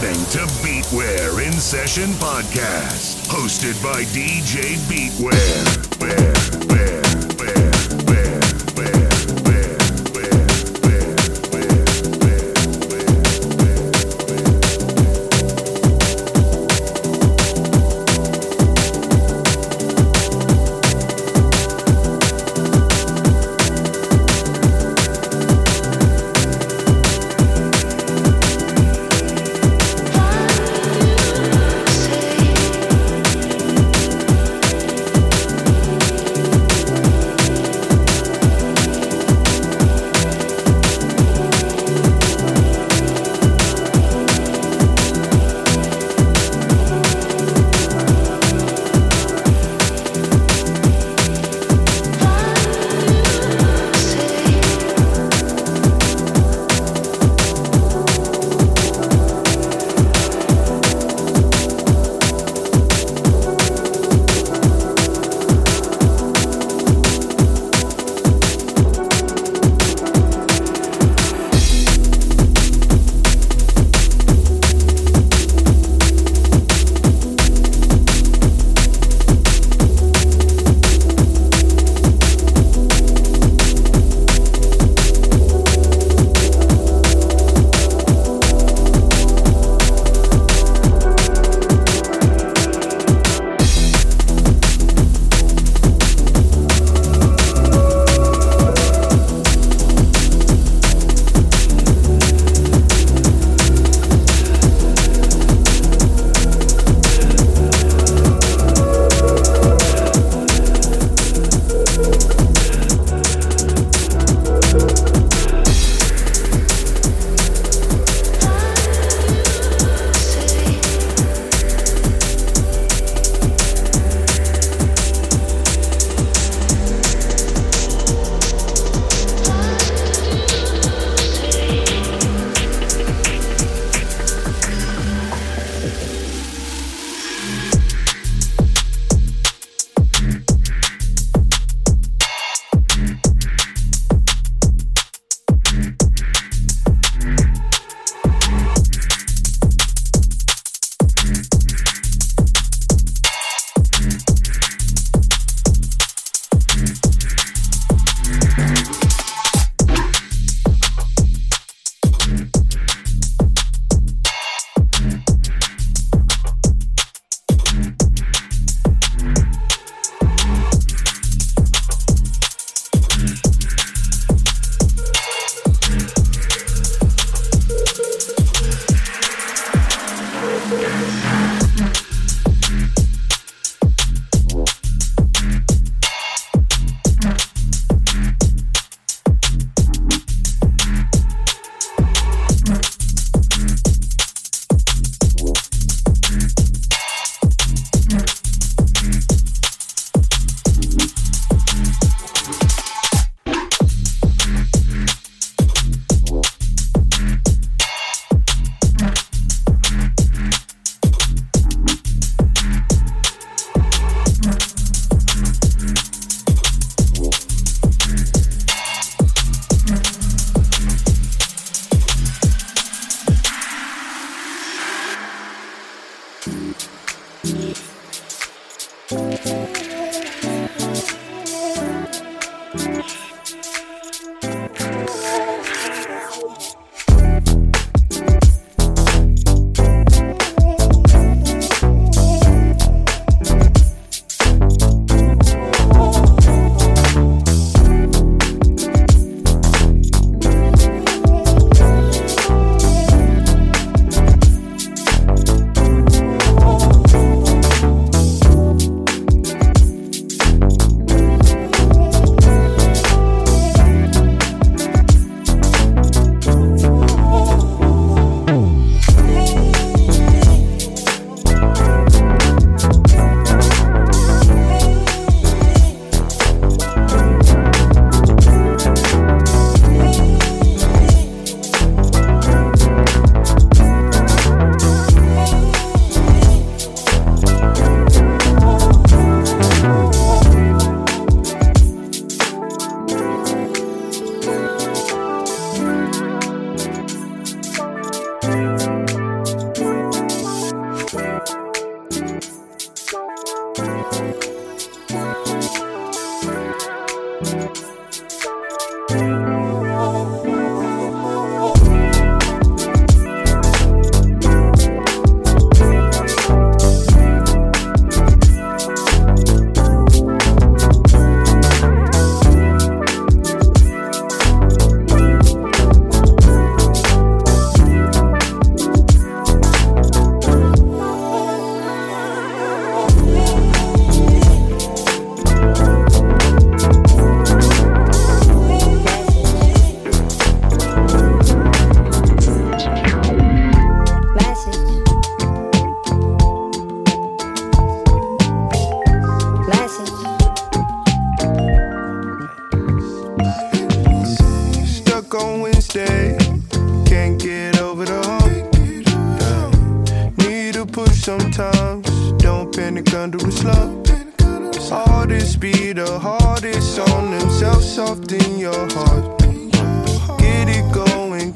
Listening 0.00 0.24
to 0.30 0.52
Beatware 0.62 1.46
in 1.46 1.52
Session 1.52 2.08
Podcast, 2.12 3.26
hosted 3.26 3.82
by 3.82 4.04
DJ 4.04 4.76
Beatware. 4.88 6.39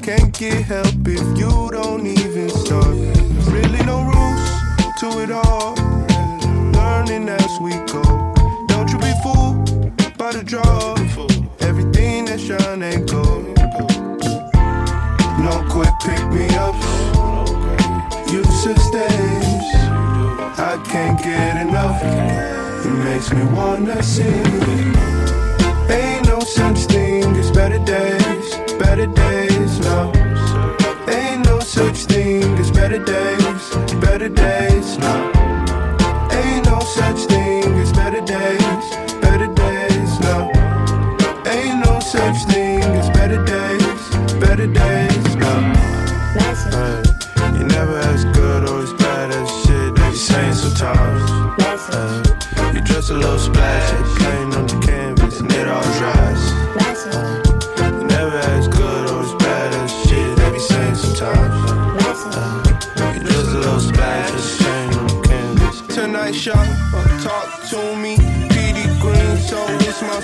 Can't 0.05 0.37
get 0.37 0.65
help 0.65 1.07
if 1.07 1.25
you 1.35 1.71
don't 1.71 2.05
even 2.05 2.47
start. 2.51 2.95
There's 2.95 3.49
really 3.49 3.83
no 3.85 4.03
rules 4.03 4.99
to 4.99 5.23
it 5.23 5.31
all. 5.31 5.73
Learning 6.73 7.27
as 7.27 7.59
we 7.59 7.71
go. 7.91 8.03
Don't 8.67 8.87
you 8.91 8.99
be 8.99 9.11
fooled 9.23 9.65
by 10.15 10.31
the 10.31 10.43
draw. 10.45 10.93
Everything 11.61 12.25
that 12.25 12.39
shine 12.39 12.83
ain't 12.83 13.09
gold. 13.09 13.57
No 15.41 15.65
quit 15.73 15.91
pick 16.05 16.23
me 16.29 16.53
up. 16.53 16.75
You 18.31 18.43
days. 18.93 19.65
I 20.69 20.79
can't 20.85 21.17
get 21.17 21.65
enough. 21.65 21.99
It 22.85 22.93
makes 23.05 23.33
me 23.33 23.43
wanna 23.55 24.03
sing. 24.03 24.45
Ain't 25.89 26.27
no 26.27 26.41
such 26.41 26.77
thing 26.93 27.23
as 27.37 27.49
better 27.49 27.79
days, 27.79 28.55
better 28.77 29.07
days 29.07 29.54
such 31.75 32.05
thing 32.05 32.41
as 32.57 32.71
better 32.71 32.99
days, 33.03 33.75
better 33.99 34.29
days 34.29 34.97
nah. 34.97 35.34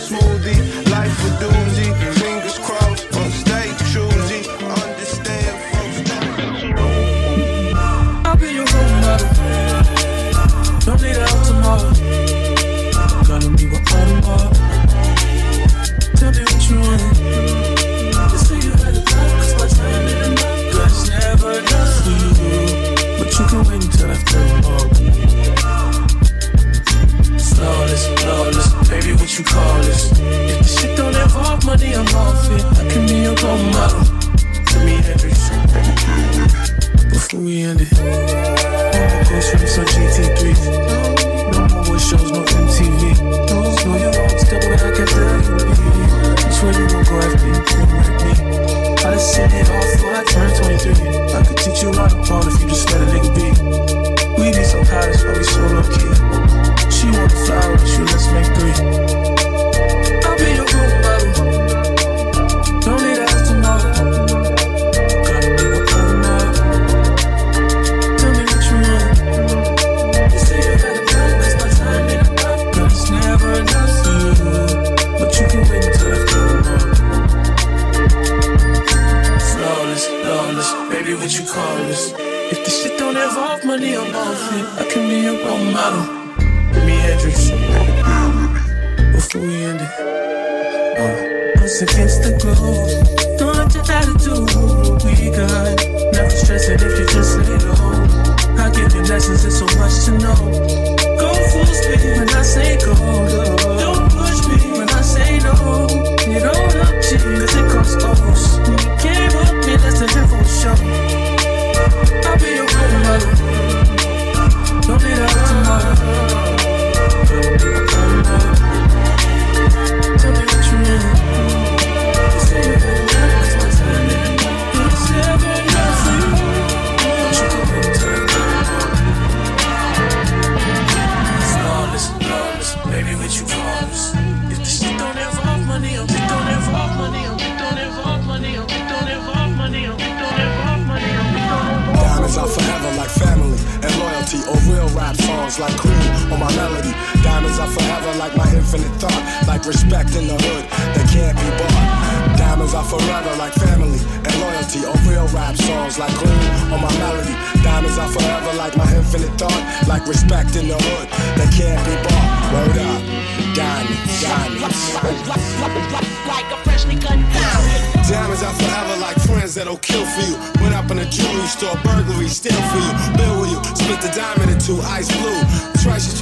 smoothie. 0.01 0.81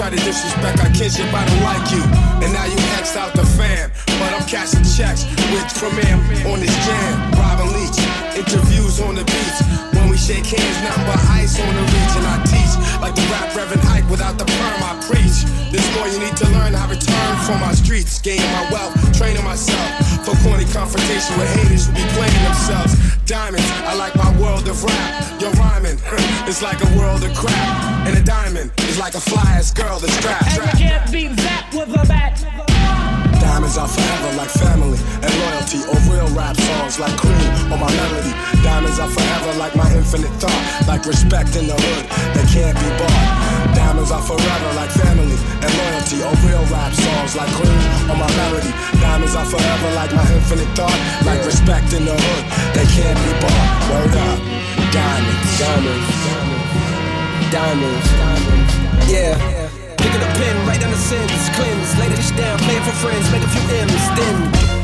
try 0.09 0.17
to 0.17 0.25
disrespect 0.25 0.79
our 0.79 0.89
kinship, 0.91 1.29
I 1.33 1.45
don't 1.45 1.63
like 1.63 1.85
you. 1.91 2.03
And 2.41 2.53
now 2.53 2.65
you 2.65 2.77
X 2.97 3.15
out 3.15 3.33
the 3.33 3.45
fam. 3.45 3.91
But 4.17 4.33
I'm 4.33 4.45
cashing 4.47 4.83
checks 4.83 5.25
with 5.53 5.65
Premier 5.77 6.17
on 6.49 6.59
this 6.59 6.73
jam. 6.85 7.31
Robin 7.37 7.69
Leach, 7.73 7.99
interviews 8.35 8.99
on 9.01 9.15
the 9.15 9.25
beach. 9.25 9.59
When 9.93 10.09
we 10.09 10.17
shake 10.17 10.45
hands, 10.45 10.77
nothing 10.81 11.05
but 11.05 11.19
ice 11.29 11.59
on 11.59 11.73
the 11.73 11.81
reach. 11.81 12.13
And 12.17 12.25
I 12.25 12.37
teach 12.49 12.73
like 13.01 13.15
the 13.15 13.25
rap 13.29 13.53
Reverend 13.55 13.85
Ike 13.87 14.09
without 14.09 14.37
the 14.37 14.45
perm, 14.45 14.81
I 14.81 14.97
preach. 15.05 15.45
This 15.71 15.85
boy, 15.97 16.09
you 16.09 16.19
need 16.19 16.37
to 16.37 16.47
learn, 16.57 16.73
I 16.73 16.89
return 16.89 17.33
from 17.45 17.59
my 17.61 17.73
streets. 17.73 18.19
Gain 18.19 18.41
my 18.57 18.69
wealth, 18.71 18.95
training 19.17 19.43
myself 19.43 19.89
for 20.25 20.33
corny 20.41 20.65
confrontation 20.73 21.37
with 21.37 21.49
haters 21.53 21.87
who 21.87 21.93
be 21.93 22.05
playing 22.17 22.41
themselves. 22.43 22.97
Diamonds, 23.25 23.69
I 23.85 23.93
like 23.93 24.15
my 24.15 24.31
world 24.41 24.67
of 24.67 24.83
rap 24.83 25.28
it's 26.47 26.61
like 26.61 26.81
a 26.81 26.89
world 26.97 27.23
of 27.23 27.33
crap. 27.35 28.07
And 28.07 28.17
a 28.17 28.23
diamond 28.23 28.71
is 28.89 28.97
like 28.97 29.13
a 29.15 29.21
fly 29.21 29.43
ass 29.57 29.71
girl 29.71 29.99
that's 29.99 30.17
trapped. 30.21 30.57
And 30.57 30.79
you 30.79 30.87
can't 30.87 31.11
beat 31.11 31.35
that 31.45 31.69
with 31.73 31.89
a 31.93 32.05
bat. 32.07 32.41
Diamonds 33.39 33.77
are 33.77 33.87
forever 33.87 34.29
like 34.37 34.49
family 34.49 34.97
and 35.21 35.31
loyalty 35.45 35.81
or 35.85 35.97
real 36.09 36.29
rap 36.35 36.55
songs 36.55 36.99
like 36.99 37.15
Cream 37.17 37.49
or 37.71 37.77
my 37.77 37.91
melody. 37.91 38.33
Diamonds 38.63 38.99
are 38.99 39.09
forever 39.09 39.51
like 39.59 39.75
my 39.75 39.85
infinite 39.93 40.31
thought, 40.41 40.87
like 40.87 41.05
respect 41.05 41.55
in 41.55 41.67
the 41.67 41.75
hood 41.75 42.05
that 42.33 42.45
can't 42.49 42.77
be 42.77 42.89
bought. 42.97 43.75
Diamonds 43.75 44.11
are 44.11 44.23
forever 44.23 44.69
like 44.73 44.91
family 44.91 45.37
and 45.61 45.71
loyalty 45.75 46.19
or 46.23 46.33
real 46.47 46.65
rap 46.73 46.93
songs 46.93 47.35
like 47.35 47.51
Cream 47.53 47.83
or 48.09 48.17
my 48.17 48.29
melody. 48.39 48.71
Diamonds 49.03 49.35
are 49.35 49.45
forever 49.45 49.89
like 49.93 50.11
my 50.13 50.25
infinite 50.33 50.69
thought, 50.73 50.99
like 51.25 51.43
respect 51.45 51.93
in 51.93 52.05
the 52.05 52.15
hood 52.15 52.43
that 52.73 52.87
can't 52.95 53.19
be 53.21 53.31
bought. 53.43 53.67
Word 53.91 54.15
up 54.17 54.78
diamonds, 54.91 55.59
diamonds, 55.59 56.09
diamonds, 57.51 58.07
diamonds. 58.17 58.73
Yeah. 59.09 59.37
Pick 59.97 60.13
up 60.13 60.21
the 60.21 60.39
pen, 60.39 60.67
write 60.67 60.81
down 60.81 60.91
the 60.91 60.97
sins, 60.97 61.49
cleanse, 61.55 61.97
lay 61.99 62.09
the 62.09 62.15
dish 62.15 62.31
down, 62.31 62.57
play 62.59 62.75
it 62.75 62.83
for 62.83 62.95
friends, 63.03 63.31
make 63.31 63.43
a 63.43 63.49
few 63.49 63.61
M's, 63.61 64.05
then 64.17 64.78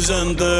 si 0.00 0.02
se 0.02 0.55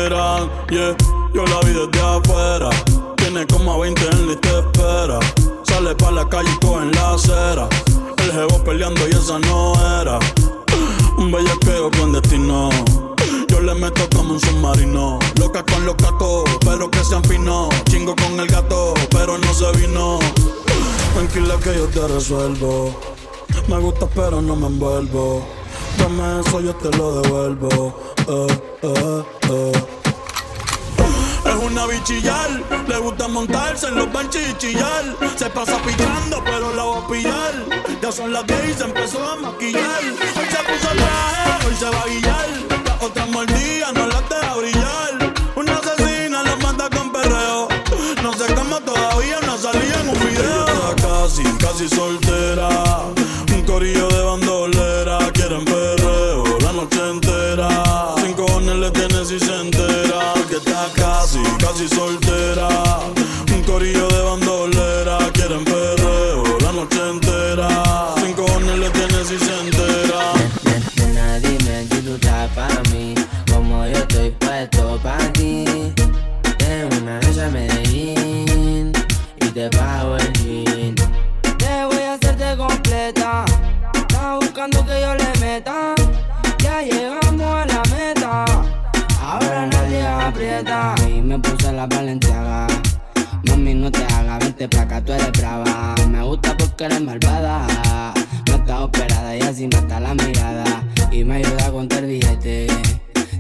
No 97.26 98.54
está 98.54 98.84
operada 98.84 99.36
y 99.36 99.40
así 99.40 99.66
mata 99.66 99.98
la 99.98 100.14
mirada. 100.14 100.64
Y 101.10 101.24
me 101.24 101.36
ayuda 101.36 101.66
a 101.66 101.70
contar 101.72 102.06
billete. 102.06 102.68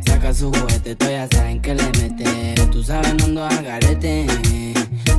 Saca 0.04 0.34
su 0.34 0.52
juguete, 0.52 0.96
tú 0.96 1.06
ya 1.06 1.28
saben 1.30 1.60
que 1.60 1.74
le 1.74 1.84
mete. 1.84 2.54
Tú 2.72 2.82
sabes, 2.82 3.14
no 3.14 3.24
ando 3.24 3.44
al 3.44 3.64
garete. 3.64 4.26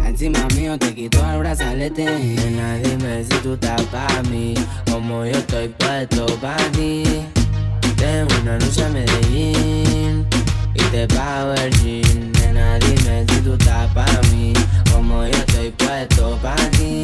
Encima 0.05 0.45
mío 0.55 0.77
te 0.77 0.93
quito 0.93 1.19
el 1.31 1.39
brazalete. 1.39 2.05
Nena, 2.05 2.77
dime 2.79 3.23
si 3.23 3.37
tú 3.37 3.53
estás 3.53 3.81
para 3.83 4.21
mí. 4.23 4.53
Como 4.91 5.25
yo 5.25 5.31
estoy 5.31 5.69
puesto 5.69 6.25
para 6.41 6.71
ti. 6.71 7.03
Tengo 7.95 8.27
una 8.41 8.59
noche 8.59 8.83
a 8.83 8.89
Medellín 8.89 10.25
y 10.73 10.83
te 10.91 11.07
pago 11.07 11.53
el 11.53 11.71
jean. 11.79 12.31
Nena, 12.33 12.79
dime 12.79 13.25
si 13.29 13.41
tú 13.41 13.53
estás 13.53 13.91
para 13.93 14.21
mí. 14.33 14.53
Como 14.91 15.23
yo 15.23 15.31
estoy 15.31 15.71
puesto 15.71 16.37
para 16.41 16.69
ti. 16.71 17.03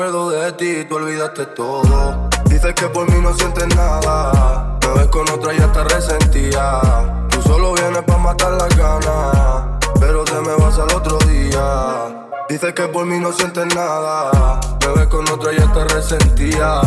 acuerdo 0.00 0.30
de 0.30 0.52
ti, 0.52 0.84
tú 0.88 0.96
olvidaste 0.96 1.44
todo. 1.44 2.30
Dices 2.46 2.72
que 2.72 2.86
por 2.86 3.06
mí 3.10 3.20
no 3.20 3.34
sientes 3.34 3.66
nada. 3.76 4.78
Me 4.80 4.94
ves 4.94 5.08
con 5.08 5.28
otra 5.28 5.52
y 5.52 5.58
hasta 5.58 5.84
resentía. 5.84 6.80
Tú 7.28 7.42
solo 7.42 7.74
vienes 7.74 8.02
pa' 8.04 8.16
matar 8.16 8.52
las 8.52 8.74
ganas. 8.78 9.78
Pero 10.00 10.24
te 10.24 10.40
me 10.40 10.54
vas 10.54 10.78
al 10.78 10.90
otro 10.94 11.18
día. 11.28 12.28
Dices 12.48 12.72
que 12.72 12.88
por 12.88 13.04
mí 13.04 13.18
no 13.20 13.30
sientes 13.30 13.74
nada. 13.74 14.58
Me 14.80 14.92
ves 14.94 15.06
con 15.08 15.28
otra 15.28 15.52
y 15.52 15.58
hasta 15.58 15.84
resentía. 15.84 16.80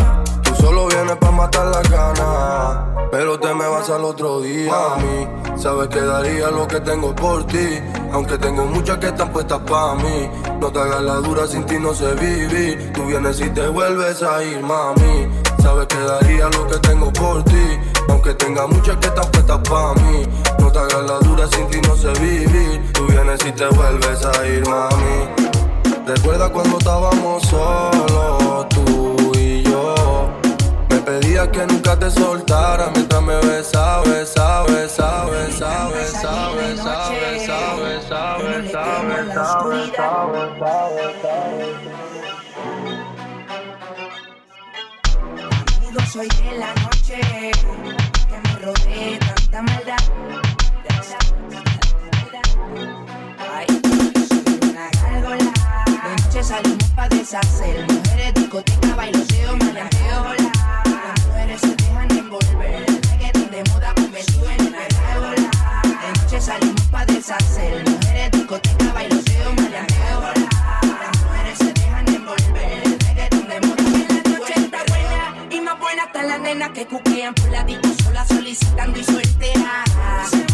Solo 0.64 0.86
vienes 0.86 1.16
pa' 1.16 1.30
matar 1.30 1.66
las 1.66 1.90
ganas. 1.90 2.78
Pero 3.12 3.38
te 3.38 3.52
me 3.52 3.68
vas 3.68 3.90
al 3.90 4.02
otro 4.02 4.40
día. 4.40 4.72
Mami, 4.72 5.58
sabes 5.58 5.88
que 5.88 6.00
daría 6.00 6.50
lo 6.50 6.66
que 6.66 6.80
tengo 6.80 7.14
por 7.14 7.46
ti. 7.46 7.80
Aunque 8.12 8.38
tengo 8.38 8.64
muchas 8.64 8.96
que 8.96 9.08
están 9.08 9.30
puestas 9.30 9.60
pa' 9.68 9.94
mí. 9.96 10.30
No 10.60 10.72
te 10.72 10.78
hagas 10.78 11.02
la 11.02 11.16
dura, 11.16 11.46
sin 11.46 11.66
ti 11.66 11.78
no 11.78 11.92
sé 11.92 12.14
vivir. 12.14 12.94
Tú 12.94 13.04
vienes 13.04 13.38
y 13.40 13.50
te 13.50 13.68
vuelves 13.68 14.22
a 14.22 14.42
ir, 14.42 14.62
mami. 14.62 15.28
Sabes 15.62 15.86
que 15.86 15.98
daría 15.98 16.48
lo 16.48 16.66
que 16.66 16.78
tengo 16.78 17.12
por 17.12 17.44
ti. 17.44 17.78
Aunque 18.08 18.32
tenga 18.32 18.66
muchas 18.66 18.96
que 18.96 19.08
están 19.08 19.30
puestas 19.32 19.58
pa' 19.68 19.92
mí. 19.96 20.26
No 20.60 20.72
te 20.72 20.78
hagas 20.78 21.02
la 21.04 21.18
dura, 21.18 21.46
sin 21.48 21.68
ti 21.68 21.78
no 21.86 21.94
sé 21.94 22.10
vivir. 22.20 22.90
Tú 22.94 23.06
vienes 23.08 23.44
y 23.44 23.52
te 23.52 23.66
vuelves 23.66 24.24
a 24.24 24.46
ir, 24.46 24.66
mami. 24.66 25.28
Recuerda 26.06 26.48
cuando 26.48 26.78
estábamos 26.78 27.42
solos, 27.42 28.66
tú. 28.70 29.13
Me 31.04 31.20
pedías 31.20 31.48
que 31.48 31.66
nunca 31.66 31.98
te 31.98 32.10
soltara 32.10 32.90
mientras 32.94 33.20
me 33.22 33.36
besaba, 33.36 34.02
besaba, 34.04 34.64
besaba, 34.64 35.30
besaba, 35.30 35.90
besaba, 35.90 36.54
besaba, 36.54 36.54
besaba, 36.54 37.76
besaba, 37.76 38.42
besaba, 38.42 39.12
besaba, 39.68 40.32
besaba, 40.32 40.94
Amigo, 45.76 46.00
soy 46.10 46.28
de 46.28 46.58
la 46.58 46.74
noche 46.74 47.20
que 48.28 48.38
me 48.42 48.58
rodee 48.64 49.18
tanta 49.18 49.62
maldad. 49.62 50.02
Ay, 53.54 53.66
soy 54.28 54.70
una 54.70 54.88
gárgola. 55.02 55.52
De 55.84 56.22
noche 56.22 56.42
salimos 56.42 56.90
pa' 56.96 57.08
deshacer. 57.10 57.86
Mujeres, 57.92 58.34
discoteca, 58.34 58.94
bailoteo, 58.96 59.56
maleanteo. 59.56 59.93
Deshacer. 67.24 67.88
Mujeres, 67.88 68.30
discoteca, 68.32 68.92
bailoteo, 68.92 69.52
maleanteo. 69.54 70.20
Las 70.20 71.22
mujeres 71.22 71.58
se 71.58 71.72
dejan 71.72 72.08
envolver. 72.08 72.82
El 72.84 73.00
reggaetón 73.00 73.48
de 73.48 73.60
moda 73.60 73.82
en 73.82 74.08
la 74.08 74.38
noche 74.38 74.52
está 74.56 74.84
buena. 74.88 75.46
Y 75.50 75.60
más 75.60 75.78
buena 75.78 76.04
están 76.04 76.28
las 76.28 76.40
nenas 76.40 76.70
que 76.70 76.86
cuquean 76.86 77.34
por 77.34 77.50
la 77.50 77.64
disco 77.64 77.88
sola 78.02 78.26
solicitando 78.26 78.98
y 78.98 79.04
solteras. 79.04 80.53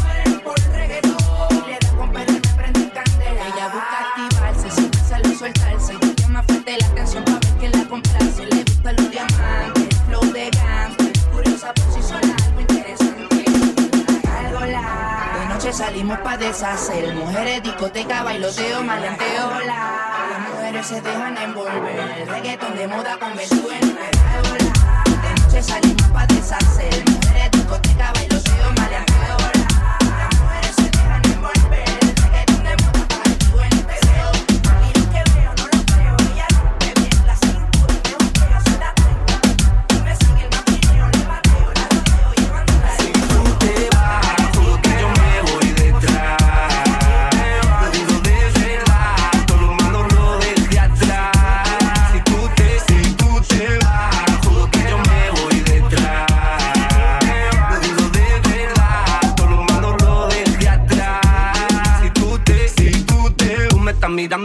Salimos 15.81 16.19
pa' 16.19 16.37
deshacer. 16.37 17.15
Mujeres, 17.15 17.63
discoteca, 17.63 18.23
bailoteo, 18.23 18.83
maleanteo. 18.83 19.47
Las 19.65 20.39
mujeres 20.51 20.87
se 20.87 21.01
dejan 21.01 21.39
envolver. 21.39 22.29
Reggaeton 22.29 22.77
de 22.77 22.87
moda 22.87 23.13
en 23.15 23.49
hola. 24.51 25.03
De 25.25 25.41
noche 25.41 25.63
salimos 25.63 26.09
pa' 26.13 26.27
deshacer. 26.27 27.03
Mujeres, 27.09 27.51
discoteca, 27.53 28.13
bailoteo, 28.13 28.30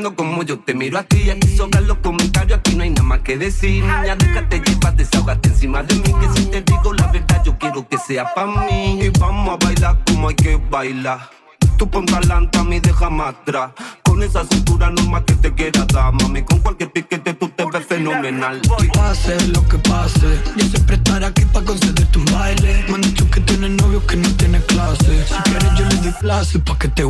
como 0.03 0.43
yo 0.43 0.59
te 0.59 0.73
miro 0.73 0.97
a 0.97 1.03
ti. 1.03 1.29
Aquí 1.29 1.55
sobran 1.55 1.87
los 1.87 1.97
comentarios, 1.99 2.59
aquí 2.59 2.75
no 2.75 2.83
hay 2.83 2.89
nada 2.89 3.03
más 3.03 3.19
que 3.19 3.37
decir. 3.37 3.83
Niña, 3.83 4.15
déjate 4.15 4.59
llevar, 4.59 4.95
desahógate 4.95 5.49
encima 5.49 5.83
de 5.83 5.95
mí. 5.95 6.01
Que 6.03 6.39
si 6.39 6.45
te 6.47 6.61
digo 6.61 6.93
la 6.93 7.07
verdad, 7.07 7.41
yo 7.43 7.57
quiero 7.57 7.87
que 7.87 7.97
sea 7.97 8.33
pa' 8.33 8.45
mí. 8.45 8.99
Y 9.01 9.09
vamos 9.19 9.49
a 9.49 9.65
bailar 9.65 9.99
como 10.05 10.29
hay 10.29 10.35
que 10.35 10.55
bailar. 10.69 11.29
Tú 11.77 11.89
pon 11.89 12.05
talanta, 12.05 12.59
a 12.59 12.63
mí 12.63 12.79
déjame 12.79 13.23
atrás. 13.23 13.71
Con 14.03 14.23
esa 14.23 14.45
cintura 14.45 14.89
no 14.89 15.01
más 15.09 15.23
que 15.23 15.33
te 15.33 15.53
quiera 15.53 15.85
dar, 15.85 16.13
mami. 16.13 16.41
Con 16.43 16.59
cualquier 16.59 16.91
piquete 16.91 17.33
tú 17.33 17.49
te 17.49 17.65
ves 17.65 17.85
fenomenal. 17.85 18.61
Pase 18.93 19.35
lo 19.47 19.67
que 19.67 19.77
pase, 19.79 20.41
yo 20.55 20.65
siempre 20.67 20.95
estaré 20.95 21.25
aquí 21.25 21.43
para 21.45 21.65
concederte 21.65 22.17
un 22.17 22.25
baile. 22.25 22.85
Me 22.87 22.95
han 22.95 23.01
dicho 23.01 23.29
que 23.29 23.41
tienes 23.41 23.71
novio 23.71 24.05
que 24.07 24.15
no 24.15 24.29
tiene 24.35 24.61
clase. 24.61 25.25
Si 25.27 25.33
quieres, 25.43 25.69
yo 25.77 25.85
le 25.85 25.95
doy 25.97 26.13
clase 26.13 26.59
pa' 26.59 26.77
que 26.79 26.87
te 26.89 27.03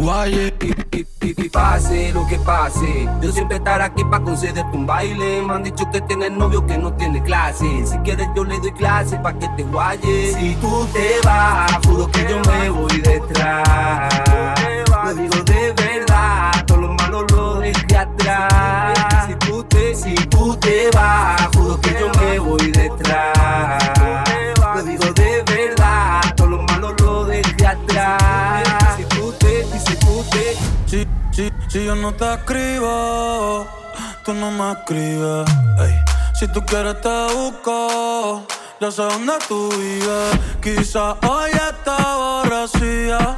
y 1.38 1.50
pase 1.50 2.12
lo 2.14 2.26
que 2.28 2.38
pase, 2.40 3.10
yo 3.22 3.32
siempre 3.32 3.58
estaré 3.58 3.84
aquí 3.84 4.04
para 4.06 4.24
concederte 4.24 4.76
un 4.76 4.86
baile. 4.86 5.42
Me 5.42 5.54
han 5.54 5.64
dicho 5.64 5.90
que 5.92 6.02
tienes 6.02 6.32
novio 6.32 6.66
que 6.66 6.78
no 6.78 6.94
tiene 6.94 7.22
clase. 7.24 7.66
Si 7.86 7.98
quieres, 8.00 8.28
yo 8.36 8.44
le 8.44 8.60
doy 8.60 8.72
clase 8.74 9.18
pa' 9.18 9.34
que 9.34 9.48
te 9.50 9.64
guayes. 9.64 10.36
Si 10.36 10.56
tú 10.56 10.88
te 10.94 11.20
vas, 11.24 11.72
juro 11.86 12.10
que 12.12 12.28
yo 12.30 12.40
me 12.52 12.70
voy 12.70 13.02
detrás. 13.02 14.65
Lo 15.06 15.14
digo 15.14 15.36
de 15.44 15.72
verdad, 15.74 16.66
todo 16.66 16.78
lo 16.80 16.94
malo 16.96 17.22
lo 17.30 17.60
dejé 17.60 17.96
atrás. 17.96 19.28
Si 19.28 19.36
tú 19.36 19.64
te, 19.66 19.94
si 19.94 20.16
tú 20.16 20.58
te 20.58 20.90
vas, 20.96 21.48
juro 21.56 21.80
que 21.80 21.92
yo 21.92 22.10
me 22.20 22.40
voy 22.40 22.72
detrás. 22.72 23.84
Lo 24.74 24.82
digo 24.82 25.06
de 25.14 25.44
verdad, 25.44 26.22
todo 26.36 26.48
lo 26.48 26.64
malo 26.64 26.96
lo 26.98 27.26
dejé 27.26 27.68
atrás. 27.68 28.98
Si 28.98 29.04
tú 29.06 29.32
te, 29.34 29.64
si 29.78 29.96
tú 29.98 30.26
te. 30.32 30.56
Si, 30.88 31.08
si, 31.32 31.52
si 31.68 31.86
yo 31.86 31.94
no 31.94 32.12
te 32.12 32.34
escribo, 32.34 33.68
tú 34.24 34.34
no 34.34 34.50
me 34.50 34.72
escribes. 34.72 35.48
ey. 35.82 35.96
Si 36.34 36.48
tú 36.48 36.66
quieres 36.66 37.00
te 37.02 37.28
busco, 37.32 38.42
ya 38.82 38.90
sé 38.90 39.04
dónde 39.04 39.34
tú 39.48 39.70
vives. 39.70 40.40
Quizá 40.64 41.12
hoy 41.28 41.52
está 41.52 41.96
aborrecida, 41.96 43.38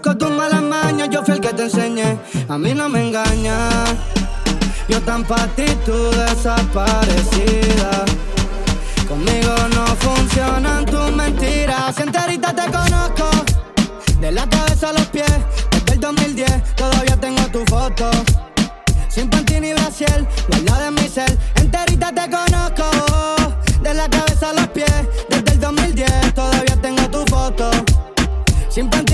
Conozco 0.00 0.26
tus 0.26 0.36
malas 0.36 0.62
mañas, 0.62 1.08
yo 1.10 1.24
fui 1.24 1.34
el 1.34 1.40
que 1.40 1.52
te 1.52 1.64
enseñé. 1.64 2.18
A 2.48 2.56
mí 2.56 2.72
no 2.72 2.88
me 2.88 3.08
engaña. 3.08 3.68
Yo 4.88 5.00
tan 5.02 5.24
pa' 5.24 5.48
ti, 5.56 5.64
tú 5.84 6.10
desaparecida. 6.10 8.04
Conmigo 9.08 9.54
no 9.74 9.86
funcionan 9.96 10.84
tus 10.84 11.10
mentiras. 11.10 11.96
Si 11.96 12.02
enterita 12.02 12.54
te 12.54 12.70
conozco, 12.70 13.28
de 14.20 14.30
la 14.30 14.48
cabeza 14.48 14.90
a 14.90 14.92
los 14.92 15.06
pies. 15.06 15.32
Desde 15.72 15.94
el 15.94 16.00
2010 16.00 16.76
todavía 16.76 17.16
tengo 17.16 17.42
tu 17.48 17.64
foto. 17.66 18.08
Sin 19.08 19.28
panty 19.28 19.58
ni 19.58 19.72
brasier, 19.72 20.28
guarda 20.64 20.84
de 20.84 20.90
mi 20.92 21.08
cel. 21.08 21.38
Enterita 21.56 22.12
te 22.12 22.30
conozco, 22.30 22.84
de 23.82 23.94
la 23.94 24.08
cabeza 24.08 24.50
a 24.50 24.52
los 24.52 24.68
pies. 24.68 25.08
Desde 25.28 25.52
el 25.52 25.60
2010 25.60 26.34
todavía 26.34 26.76
tengo 26.80 27.02
tu 27.10 27.24
foto. 27.26 27.68
Sin 28.68 28.88
panty 28.88 29.07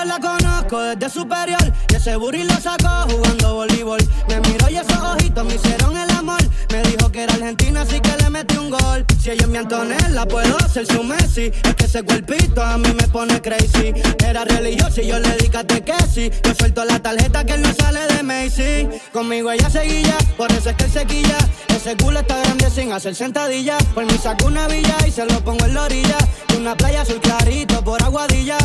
yo 0.00 0.04
la 0.06 0.18
conozco 0.20 0.80
desde 0.80 1.10
superior. 1.10 1.72
Y 1.90 1.94
ese 1.94 2.16
burri 2.16 2.44
lo 2.44 2.54
sacó 2.54 3.06
jugando 3.10 3.54
voleibol. 3.54 4.00
Me 4.28 4.40
miró 4.40 4.68
y 4.70 4.76
esos 4.76 4.98
ojitos 4.98 5.44
me 5.44 5.54
hicieron 5.54 5.96
el 5.96 6.10
amor. 6.10 6.40
Me 6.70 6.82
dijo 6.82 7.10
que 7.10 7.24
era 7.24 7.34
argentina, 7.34 7.82
así 7.82 8.00
que 8.00 8.16
le 8.22 8.30
metí 8.30 8.56
un 8.56 8.70
gol. 8.70 9.04
Si 9.20 9.30
ella 9.30 9.42
es 9.42 9.48
mi 9.48 9.58
Antonella, 9.58 10.26
puedo 10.26 10.56
hacer 10.58 10.86
su 10.86 11.02
Messi. 11.02 11.52
Es 11.62 11.74
que 11.74 11.84
ese 11.84 12.02
cuerpito 12.02 12.62
a 12.62 12.78
mí 12.78 12.88
me 12.94 13.08
pone 13.08 13.40
crazy. 13.40 13.92
Era 14.24 14.44
religioso 14.44 15.00
y 15.00 15.08
yo 15.08 15.18
le 15.18 15.36
dije 15.36 15.66
que 15.66 15.94
sí. 16.12 16.30
Yo 16.44 16.54
suelto 16.54 16.84
la 16.84 17.00
tarjeta 17.00 17.44
que 17.44 17.54
él 17.54 17.62
no 17.62 17.72
sale 17.74 18.06
de 18.06 18.22
Macy. 18.22 18.88
Conmigo 19.12 19.50
ella 19.50 19.68
seguía, 19.68 20.16
por 20.36 20.50
eso 20.52 20.70
es 20.70 20.76
que 20.76 20.84
él 20.84 20.90
se 20.90 21.04
quilla. 21.06 21.38
Ese 21.68 21.96
culo 21.96 22.20
está 22.20 22.38
grande 22.38 22.70
sin 22.70 22.92
hacer 22.92 23.14
sentadilla. 23.14 23.78
Por 23.94 24.04
mí 24.04 24.18
saco 24.22 24.46
una 24.46 24.66
villa 24.68 24.96
y 25.06 25.10
se 25.10 25.24
lo 25.26 25.40
pongo 25.44 25.64
en 25.64 25.74
la 25.74 25.82
orilla. 25.82 26.18
De 26.48 26.56
una 26.56 26.76
playa 26.76 27.02
azul 27.02 27.20
clarito 27.20 27.82
por 27.82 28.02
aguadilla. 28.02 28.58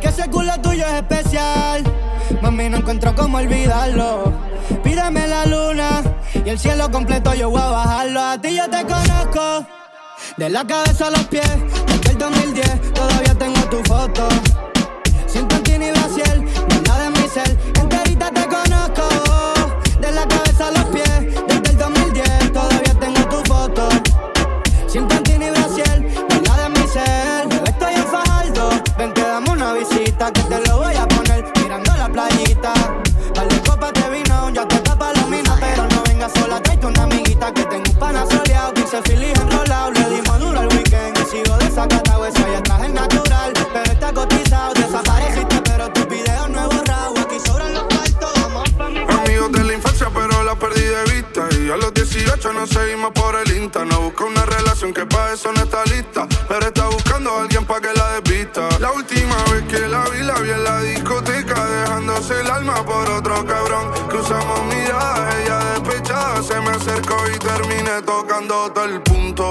Que 0.00 0.08
ese 0.08 0.28
culo 0.28 0.52
tuyo 0.60 0.86
es 0.86 0.94
especial. 0.94 1.82
Mami, 2.40 2.68
no 2.68 2.78
encuentro 2.78 3.14
cómo 3.14 3.38
olvidarlo. 3.38 4.32
Pídame 4.82 5.26
la 5.26 5.46
luna 5.46 6.02
y 6.44 6.48
el 6.48 6.58
cielo 6.58 6.90
completo, 6.90 7.34
yo 7.34 7.50
voy 7.50 7.60
a 7.60 7.66
bajarlo. 7.66 8.20
A 8.22 8.40
ti 8.40 8.56
yo 8.56 8.68
te 8.68 8.84
conozco, 8.84 9.66
de 10.36 10.50
la 10.50 10.66
cabeza 10.66 11.08
a 11.08 11.10
los 11.10 11.24
pies. 11.24 11.48
Desde 11.86 12.10
el 12.10 12.18
2010 12.18 12.92
todavía 12.92 13.34
tengo 13.34 13.60
tu 13.68 13.82
foto. 13.84 14.28
Sin 15.26 15.48
tantín 15.48 15.82
y 15.82 15.90
Brasil, 15.90 16.44
nada 16.86 17.04
de 17.04 17.10
mi 17.10 17.28
ser 17.28 17.56
noche 52.46 52.60
nos 52.60 52.70
seguimos 52.70 53.12
por 53.12 53.34
el 53.36 53.56
Insta. 53.56 53.84
No 53.84 54.00
busca 54.02 54.24
una 54.24 54.44
relación 54.44 54.92
que 54.92 55.06
para 55.06 55.32
eso 55.32 55.52
no 55.52 55.62
está 55.62 55.84
lista. 55.84 56.26
Pero 56.48 56.66
está 56.66 56.86
buscando 56.86 57.30
a 57.30 57.42
alguien 57.42 57.64
para 57.64 57.80
que 57.80 57.92
la 57.94 58.12
despista. 58.12 58.68
La 58.80 58.92
última 58.92 59.36
vez 59.50 59.64
que 59.64 59.86
la 59.88 60.04
vi, 60.10 60.22
la 60.22 60.34
vi 60.40 60.50
en 60.50 60.64
la 60.64 60.80
discoteca. 60.80 61.66
Dejándose 61.66 62.40
el 62.40 62.50
alma 62.50 62.84
por 62.84 63.08
otro 63.10 63.44
cabrón. 63.44 63.90
Cruzamos 64.08 64.64
miradas, 64.66 65.34
ella 65.36 65.58
despechada. 65.74 66.42
Se 66.42 66.60
me 66.60 66.70
acercó 66.70 67.16
y 67.34 67.38
terminé 67.38 68.02
tocando 68.04 68.70
todo 68.72 68.84
el 68.84 69.00
punto. 69.02 69.48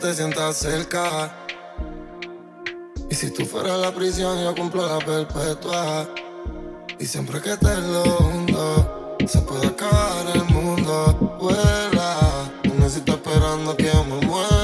te 0.00 0.14
sientas 0.14 0.56
cerca. 0.56 1.30
Y 3.10 3.14
si 3.14 3.30
tú 3.30 3.44
fueras 3.44 3.78
la 3.78 3.92
prisión, 3.92 4.42
yo 4.42 4.54
cumplo 4.54 4.86
la 4.86 4.98
perpetua. 5.04 6.08
Y 6.98 7.04
siempre 7.04 7.40
que 7.40 7.56
te 7.56 7.76
lo 7.76 8.02
hundo, 8.18 9.16
se 9.26 9.40
puede 9.42 9.66
acabar 9.66 10.26
el 10.34 10.44
mundo. 10.44 11.36
Vuela, 11.38 12.50
no 12.64 12.74
necesito 12.76 13.12
esperando 13.12 13.76
que 13.76 13.86
yo 13.92 14.04
me 14.04 14.26
muera. 14.26 14.59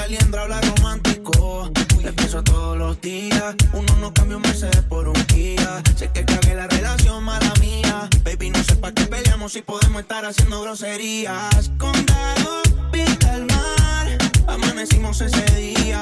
Caliendra 0.00 0.42
habla 0.44 0.62
romántico. 0.62 1.70
Empiezo 2.02 2.42
todos 2.42 2.74
los 2.78 2.98
días. 3.02 3.54
Uno 3.74 3.94
no 4.00 4.14
cambia 4.14 4.38
un 4.38 4.42
Mercedes 4.42 4.82
por 4.88 5.06
un 5.06 5.26
día. 5.26 5.82
Sé 5.94 6.10
que 6.10 6.24
cagué 6.24 6.54
la 6.54 6.66
relación, 6.68 7.22
mala 7.22 7.52
mía. 7.60 8.08
Baby, 8.24 8.48
no 8.48 8.64
sé 8.64 8.76
para 8.76 8.94
qué 8.94 9.04
peleamos 9.04 9.52
si 9.52 9.60
podemos 9.60 10.00
estar 10.00 10.24
haciendo 10.24 10.62
groserías. 10.62 11.70
Con 11.76 11.92
Condado, 11.92 12.62
pinta 12.90 13.36
el 13.36 13.44
mar. 13.44 14.18
Amanecimos 14.46 15.20
ese 15.20 15.44
día. 15.54 16.00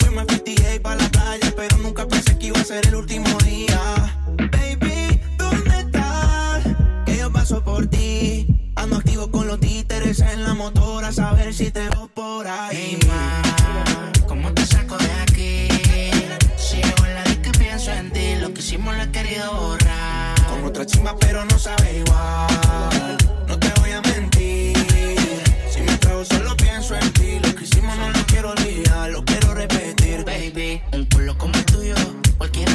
Fuimos 0.00 0.24
a 0.24 0.32
58 0.34 0.82
para 0.82 0.96
la 0.96 1.08
playa, 1.08 1.54
pero 1.56 1.78
nunca 1.78 2.06
pensé 2.06 2.38
que 2.38 2.48
iba 2.48 2.60
a 2.60 2.64
ser 2.64 2.86
el 2.88 2.94
último 2.94 3.38
día. 3.38 4.18
Baby, 4.36 5.18
¿dónde 5.38 5.78
estás? 5.78 6.62
Que 7.06 7.16
yo 7.16 7.32
paso 7.32 7.64
por 7.64 7.86
ti. 7.86 8.46
Ando 8.76 8.96
activo 8.96 9.30
con 9.30 9.46
los 9.46 9.58
titos 9.60 9.89
en 10.18 10.42
la 10.42 10.54
motora, 10.54 11.08
a 11.08 11.12
saber 11.12 11.54
si 11.54 11.70
te 11.70 11.88
veo 11.88 12.08
por 12.12 12.44
ahí. 12.48 12.98
Hey, 12.98 12.98
ma, 13.06 14.10
¿cómo 14.26 14.52
te 14.52 14.66
saco 14.66 14.96
de 14.98 15.12
aquí? 15.22 15.68
Si 16.56 16.78
llego 16.78 17.06
en 17.06 17.14
la 17.14 17.22
que 17.40 17.52
pienso 17.52 17.92
en 17.92 18.10
ti, 18.10 18.34
lo 18.40 18.52
que 18.52 18.60
hicimos 18.60 18.96
lo 18.96 19.04
he 19.04 19.10
querido 19.12 19.52
borrar. 19.54 20.34
Con 20.48 20.64
otra 20.64 20.84
chimba, 20.84 21.16
pero 21.16 21.44
no 21.44 21.56
sabe 21.56 21.98
igual. 21.98 23.18
No 23.46 23.56
te 23.56 23.68
voy 23.80 23.92
a 23.92 24.00
mentir. 24.00 24.76
Si 25.70 25.80
me 25.80 25.96
trago, 25.98 26.24
solo 26.24 26.56
pienso 26.56 26.96
en 26.96 27.12
ti. 27.12 27.38
Lo 27.44 27.54
que 27.54 27.62
hicimos 27.62 27.96
no 27.96 28.10
lo 28.10 28.26
quiero 28.26 28.50
olvidar, 28.50 29.10
lo 29.10 29.24
quiero 29.24 29.54
repetir. 29.54 30.24
Baby, 30.24 30.82
un 30.92 31.04
culo 31.04 31.38
como 31.38 31.54
el 31.54 31.64
tuyo, 31.66 31.94
cualquiera 32.36 32.74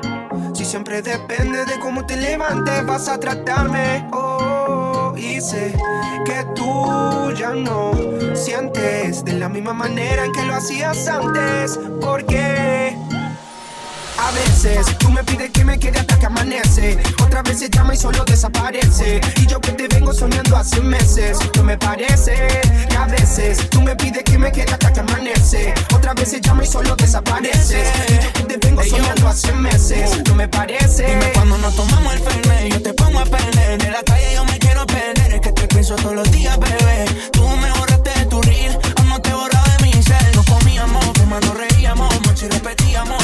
Si 0.71 0.75
siempre 0.77 1.01
depende 1.01 1.65
de 1.65 1.77
cómo 1.81 2.05
te 2.05 2.15
levantes, 2.15 2.85
vas 2.85 3.09
a 3.09 3.19
tratarme. 3.19 4.07
Oh, 4.13 5.13
y 5.17 5.41
sé 5.41 5.73
que 6.23 6.45
tú 6.55 7.29
ya 7.37 7.49
no 7.49 7.91
sientes 8.33 9.25
de 9.25 9.33
la 9.33 9.49
misma 9.49 9.73
manera 9.73 10.23
en 10.23 10.31
que 10.31 10.43
lo 10.43 10.53
hacías 10.53 11.09
antes. 11.09 11.77
Porque 11.99 12.95
a 14.31 14.33
veces 14.33 14.97
tú 14.97 15.09
me 15.09 15.23
pides 15.23 15.51
que 15.51 15.63
me 15.65 15.77
quede 15.77 15.99
hasta 15.99 16.17
que 16.17 16.25
amanece. 16.25 16.97
Otras 17.23 17.43
veces 17.43 17.69
llama 17.69 17.93
y 17.93 17.97
solo 17.97 18.23
desaparece. 18.25 19.19
Y 19.37 19.45
yo 19.45 19.59
que 19.59 19.71
te 19.73 19.87
vengo 19.87 20.13
soñando 20.13 20.55
hace 20.55 20.79
meses. 20.81 21.37
No 21.55 21.63
me 21.63 21.77
parece 21.77 22.33
que 22.89 22.95
a 22.95 23.07
veces 23.07 23.69
tú 23.69 23.81
me 23.81 23.95
pides 23.95 24.23
que 24.23 24.37
me 24.37 24.51
quede 24.51 24.71
hasta 24.71 24.93
que 24.93 24.99
amanece. 25.01 25.73
Otras 25.93 26.15
veces 26.15 26.41
llama 26.41 26.63
y 26.63 26.67
solo 26.67 26.95
desaparece. 26.95 27.83
Y 28.07 28.23
yo 28.23 28.33
que 28.33 28.43
te 28.43 28.67
vengo 28.67 28.83
soñando 28.83 29.27
hace 29.27 29.51
meses. 29.53 30.21
No 30.27 30.35
me 30.35 30.47
parece. 30.47 31.05
Dime 31.07 31.31
cuando 31.33 31.57
nos 31.57 31.75
tomamos 31.75 32.13
el 32.13 32.19
fernet, 32.19 32.73
yo 32.73 32.81
te 32.81 32.93
pongo 32.93 33.19
a 33.19 33.25
perder. 33.25 33.81
De 33.81 33.91
la 33.91 34.03
calle 34.03 34.33
yo 34.33 34.45
me 34.45 34.57
quiero 34.59 34.85
perder, 34.85 35.33
es 35.33 35.41
que 35.41 35.51
te 35.51 35.67
pienso 35.67 35.95
todos 35.95 36.15
los 36.15 36.31
días, 36.31 36.57
bebé. 36.57 37.05
Tú 37.31 37.47
me 37.47 37.69
borraste 37.71 38.11
de 38.19 38.25
tu 38.27 38.41
reel, 38.41 38.77
amo 38.95 39.19
te 39.21 39.33
borra 39.33 39.61
de 39.77 39.85
mi 39.85 40.03
cel. 40.03 40.35
Nos 40.35 40.45
comíamos, 40.45 41.03
fumando 41.17 41.53
reíamos, 41.53 42.13
y 42.41 42.47
repetíamos, 42.47 43.21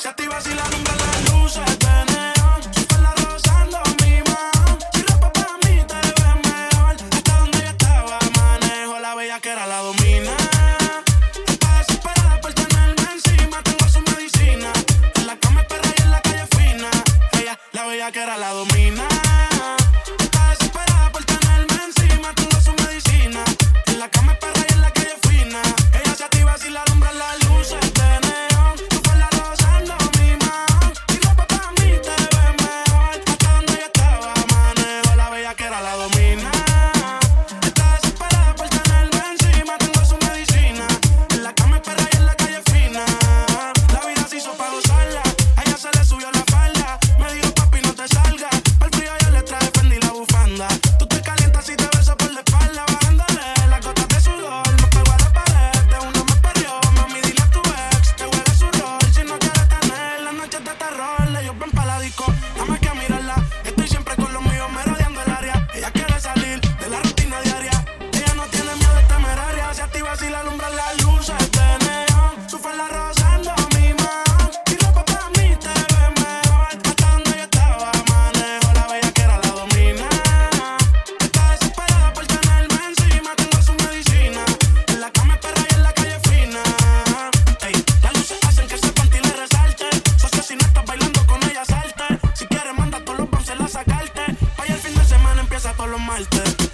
ella. 0.00 0.02
Se 0.02 0.08
activa 0.08 0.40
si 0.40 0.54
la 0.54 0.62
alumbran 0.62 0.99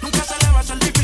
Nunca 0.01 0.23
se 0.25 0.45
le 0.45 0.51
va 0.51 0.57
a 0.57 0.59
hacer 0.59 0.96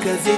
cause 0.00 0.26
it 0.28 0.37